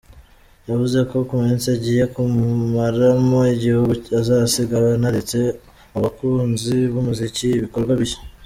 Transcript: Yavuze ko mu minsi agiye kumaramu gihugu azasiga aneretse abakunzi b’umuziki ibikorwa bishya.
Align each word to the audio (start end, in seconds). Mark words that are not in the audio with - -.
Yavuze 0.69 0.97
ko 1.09 1.15
mu 1.31 1.37
minsi 1.45 1.67
agiye 1.75 2.03
kumaramu 2.13 3.37
gihugu 3.63 3.91
azasiga 4.19 4.75
aneretse 4.95 5.37
abakunzi 5.97 6.75
b’umuziki 6.93 7.47
ibikorwa 7.59 7.93
bishya. 7.99 8.19